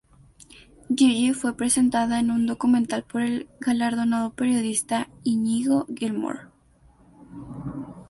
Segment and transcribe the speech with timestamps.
[0.89, 6.39] Gigi fue presentada en un documental por el galardonado periodista Iñigo Gilmore.